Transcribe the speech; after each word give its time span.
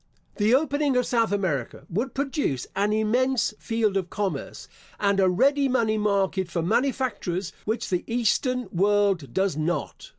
The 0.37 0.55
opening 0.55 0.97
of 0.97 1.05
South 1.05 1.31
America 1.31 1.85
would 1.87 2.15
produce 2.15 2.65
an 2.75 2.91
immense 2.91 3.53
field 3.59 3.95
of 3.95 4.09
commerce, 4.09 4.67
and 4.99 5.19
a 5.19 5.29
ready 5.29 5.67
money 5.69 5.99
market 5.99 6.49
for 6.49 6.63
manufactures, 6.63 7.53
which 7.65 7.91
the 7.91 8.03
eastern 8.07 8.67
world 8.71 9.31
does 9.31 9.55
not. 9.55 10.09